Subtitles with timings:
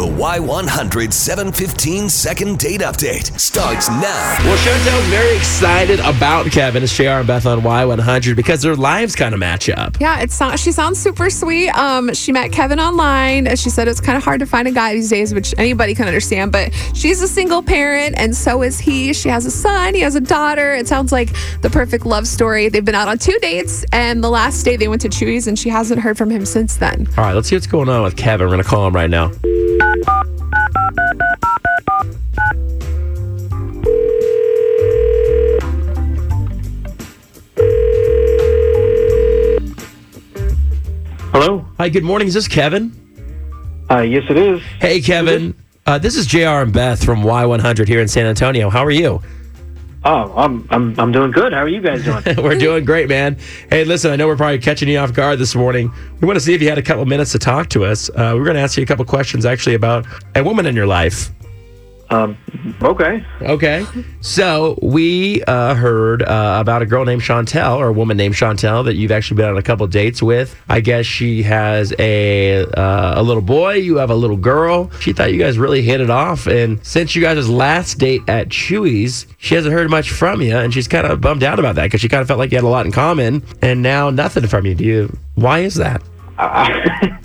[0.00, 4.38] The Y100 715 second date update starts now.
[4.44, 6.82] Well, Chantelle's very excited about Kevin.
[6.82, 10.00] It's JR and Beth on Y100 because their lives kind of match up.
[10.00, 10.62] Yeah, it sounds.
[10.62, 11.68] She sounds super sweet.
[11.72, 13.46] Um, she met Kevin online.
[13.46, 15.94] and She said it's kind of hard to find a guy these days, which anybody
[15.94, 16.50] can understand.
[16.50, 19.12] But she's a single parent, and so is he.
[19.12, 19.94] She has a son.
[19.94, 20.72] He has a daughter.
[20.72, 21.28] It sounds like
[21.60, 22.70] the perfect love story.
[22.70, 25.58] They've been out on two dates, and the last day they went to Chewy's, and
[25.58, 27.06] she hasn't heard from him since then.
[27.18, 28.46] All right, let's see what's going on with Kevin.
[28.46, 29.30] We're going to call him right now.
[41.80, 42.28] Hi, good morning.
[42.28, 42.92] Is this Kevin?
[43.90, 44.60] Uh, yes, it is.
[44.80, 45.54] Hey, Kevin.
[45.86, 48.68] Uh, this is JR and Beth from Y100 here in San Antonio.
[48.68, 49.22] How are you?
[50.04, 51.54] Oh, I'm I'm I'm doing good.
[51.54, 52.22] How are you guys doing?
[52.44, 53.38] We're doing great, man.
[53.70, 55.90] Hey, listen, I know we're probably catching you off guard this morning.
[56.20, 58.10] We want to see if you had a couple minutes to talk to us.
[58.10, 60.04] Uh, we're going to ask you a couple questions actually about
[60.34, 61.30] a woman in your life.
[62.10, 62.36] Um,
[62.82, 63.24] okay.
[63.40, 63.86] Okay.
[64.20, 68.82] So we uh, heard uh, about a girl named Chantelle or a woman named Chantelle
[68.82, 70.60] that you've actually been on a couple dates with.
[70.68, 73.74] I guess she has a uh, a little boy.
[73.74, 74.90] You have a little girl.
[74.98, 78.48] She thought you guys really hit it off, and since you guys' last date at
[78.48, 81.84] Chewy's, she hasn't heard much from you, and she's kind of bummed out about that
[81.84, 84.48] because she kind of felt like you had a lot in common, and now nothing
[84.48, 84.74] from you.
[84.74, 85.18] Do you?
[85.36, 86.02] Why is that?
[86.38, 87.16] Uh,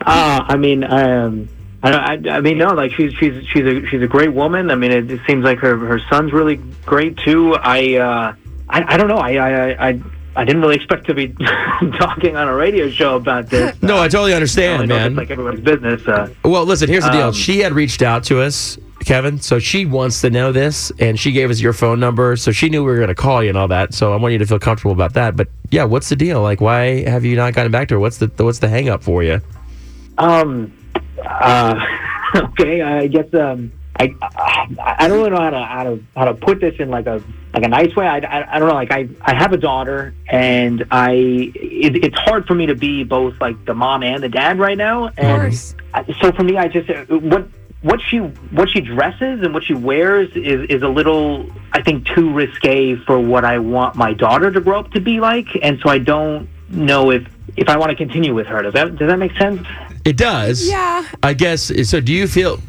[0.00, 1.48] I mean, um,
[1.82, 4.70] I, I I mean, no, like she's she's she's a she's a great woman.
[4.70, 7.54] I mean, it, it seems like her her son's really great too.
[7.54, 8.34] I uh,
[8.68, 9.18] I, I don't know.
[9.18, 10.02] I I I.
[10.36, 11.28] I didn't really expect to be
[11.98, 13.74] talking on a radio show about this.
[13.82, 15.06] No, I totally understand, know man.
[15.08, 16.06] It's like everybody's business.
[16.06, 17.28] Uh, Well, listen, here's the deal.
[17.28, 21.18] Um, She had reached out to us, Kevin, so she wants to know this, and
[21.18, 23.48] she gave us your phone number, so she knew we were going to call you
[23.48, 23.94] and all that.
[23.94, 25.34] So I want you to feel comfortable about that.
[25.34, 26.40] But yeah, what's the deal?
[26.40, 27.98] Like, why have you not gotten back to her?
[27.98, 29.40] What's the what's the hang up for you?
[30.18, 30.72] Um.
[31.24, 31.84] Uh,
[32.36, 32.82] okay.
[32.82, 33.32] I guess.
[33.34, 33.72] Um.
[34.00, 36.88] I, I I don't really know how to how to how to put this in
[36.88, 37.20] like a
[37.52, 38.06] like a nice way.
[38.06, 38.74] I, I, I don't know.
[38.74, 41.10] Like I I have a daughter, and I
[41.54, 44.78] it, it's hard for me to be both like the mom and the dad right
[44.78, 45.08] now.
[45.08, 45.42] And
[46.20, 47.48] so for me, I just uh, what
[47.82, 52.06] what she what she dresses and what she wears is is a little I think
[52.06, 55.80] too risque for what I want my daughter to grow up to be like, and
[55.80, 57.26] so I don't know if
[57.56, 58.62] if I want to continue with her.
[58.62, 59.66] Does that does that make sense?
[60.04, 60.66] It does.
[60.68, 61.04] Yeah.
[61.22, 61.70] I guess.
[61.88, 62.60] So do you feel?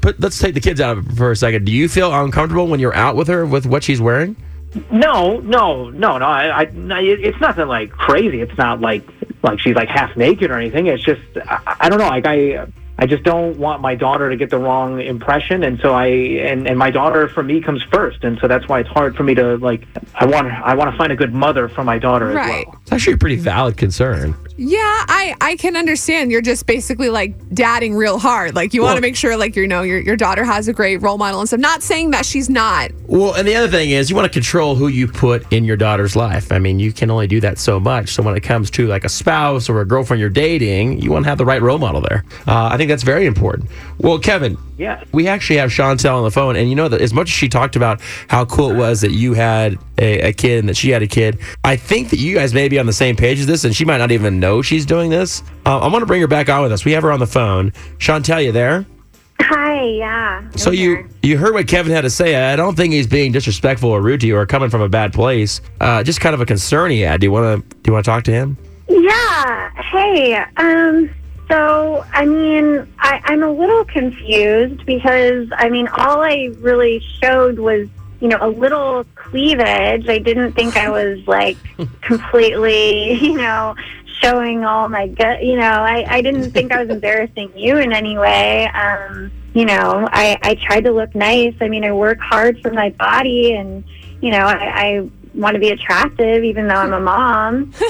[0.00, 1.64] Put, let's take the kids out of it for a second.
[1.64, 4.36] Do you feel uncomfortable when you're out with her with what she's wearing?
[4.90, 6.26] No, no, no, no.
[6.26, 8.40] I, I no, it- it's nothing like crazy.
[8.40, 9.04] It's not like
[9.42, 10.86] like she's like half naked or anything.
[10.86, 12.08] It's just I, I don't know.
[12.08, 12.66] Like I
[12.98, 16.68] I just don't want my daughter to get the wrong impression, and so I and
[16.68, 19.34] and my daughter for me comes first, and so that's why it's hard for me
[19.34, 19.86] to like.
[20.14, 22.60] I want I want to find a good mother for my daughter Right.
[22.60, 22.78] as well.
[22.82, 24.36] It's actually a pretty valid concern.
[24.58, 26.30] Yeah, I I can understand.
[26.30, 28.54] You're just basically like dadding real hard.
[28.54, 30.98] Like you want to make sure like you know your your daughter has a great
[31.00, 31.60] role model and stuff.
[31.60, 32.90] Not saying that she's not.
[33.06, 35.76] Well, and the other thing is you want to control who you put in your
[35.78, 36.52] daughter's life.
[36.52, 38.10] I mean, you can only do that so much.
[38.10, 41.24] So when it comes to like a spouse or a girlfriend you're dating, you want
[41.24, 42.22] to have the right role model there.
[42.46, 43.68] Uh, I think that's very important.
[43.98, 45.02] Well, Kevin, Yeah.
[45.12, 47.48] we actually have Chantelle on the phone, and you know that as much as she
[47.48, 50.90] talked about how cool it was that you had a, a kid and that she
[50.90, 53.46] had a kid, I think that you guys may be on the same page as
[53.46, 55.42] this, and she might not even know she's doing this.
[55.66, 56.84] Uh, I want to bring her back on with us.
[56.84, 57.72] We have her on the phone.
[57.98, 58.86] Chantelle, you there?
[59.40, 60.42] Hi, yeah.
[60.56, 62.36] So I'm you you heard what Kevin had to say.
[62.36, 65.12] I don't think he's being disrespectful or rude to you or coming from a bad
[65.12, 65.60] place.
[65.80, 67.20] Uh, just kind of a concern he had.
[67.20, 68.56] Do you want to do you want to talk to him?
[68.88, 69.70] Yeah.
[69.90, 70.34] Hey.
[70.56, 71.10] Um.
[71.52, 77.58] So I mean, I, I'm a little confused because I mean, all I really showed
[77.58, 77.88] was
[78.20, 80.08] you know a little cleavage.
[80.08, 81.58] I didn't think I was like
[82.00, 83.74] completely you know
[84.22, 85.44] showing all my gut.
[85.44, 88.66] You know, I I didn't think I was embarrassing you in any way.
[88.68, 89.30] Um.
[89.52, 91.54] You know, I I tried to look nice.
[91.60, 93.84] I mean, I work hard for my body and.
[94.22, 97.72] You know, I, I want to be attractive even though I'm a mom.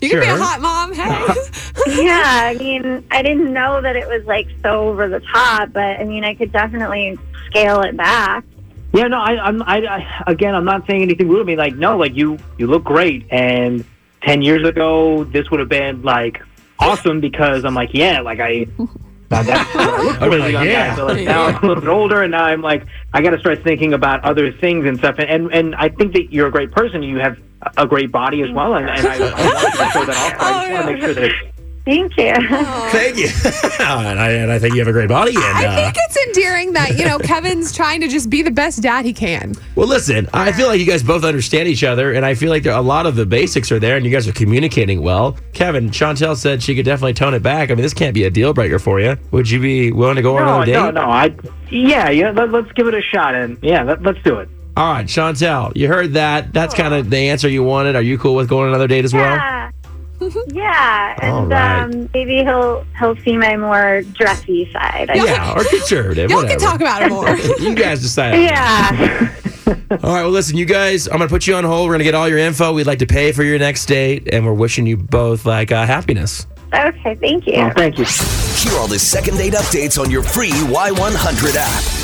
[0.00, 0.92] You can be a hot mom.
[0.92, 1.63] Hey.
[1.86, 6.00] Yeah, I mean, I didn't know that it was like so over the top, but
[6.00, 8.44] I mean, I could definitely scale it back.
[8.92, 9.62] Yeah, no, I, I'm.
[9.62, 11.40] I, I again, I'm not saying anything rude.
[11.40, 13.26] I mean, like, no, like you, you look great.
[13.30, 13.84] And
[14.22, 16.40] ten years ago, this would have been like
[16.78, 18.66] awesome because I'm like, yeah, like I.
[19.30, 20.88] That, that's what I look I'd be as a like, yeah.
[20.88, 20.96] guy.
[20.96, 22.84] So, like, now I'm a little bit older, and now I'm like,
[23.14, 25.16] I got to start thinking about other things and stuff.
[25.18, 27.02] And, and and I think that you're a great person.
[27.02, 27.38] You have
[27.78, 30.40] a great body as well, and, and I, I want to show that off.
[30.40, 31.53] I just want to oh, make sure that it's
[31.84, 32.34] Thank you.
[32.34, 33.26] Thank you.
[33.84, 35.34] and, I, and I think you have a great body.
[35.34, 38.50] And, I uh, think it's endearing that, you know, Kevin's trying to just be the
[38.50, 39.54] best dad he can.
[39.76, 42.62] well, listen, I feel like you guys both understand each other, and I feel like
[42.62, 45.36] there, a lot of the basics are there, and you guys are communicating well.
[45.52, 47.70] Kevin, Chantelle said she could definitely tone it back.
[47.70, 49.18] I mean, this can't be a deal breaker for you.
[49.32, 50.72] Would you be willing to go on another date?
[50.72, 51.02] no, no.
[51.02, 51.36] I
[51.70, 52.30] yeah, yeah.
[52.30, 54.48] Let, let's give it a shot, and yeah, let, let's do it.
[54.76, 56.52] All right, Chantelle, you heard that.
[56.52, 57.94] That's kind of the answer you wanted.
[57.94, 59.36] Are you cool with going on another date as well?
[59.36, 59.63] Yeah.
[60.48, 61.82] Yeah, and right.
[61.82, 65.10] um, maybe he'll he'll see my more dressy side.
[65.10, 66.30] I Yeah, or conservative.
[66.30, 66.58] Y'all whatever.
[66.60, 67.36] can talk about it more.
[67.60, 68.40] You guys decide.
[68.40, 69.34] Yeah.
[69.66, 69.74] All
[70.14, 71.86] right, well, listen, you guys, I'm going to put you on hold.
[71.88, 72.72] We're going to get all your info.
[72.72, 75.86] We'd like to pay for your next date, and we're wishing you both like uh,
[75.86, 76.46] happiness.
[76.74, 77.54] Okay, thank you.
[77.56, 78.04] Oh, thank you.
[78.04, 82.03] Hear all the second date updates on your free Y100 app.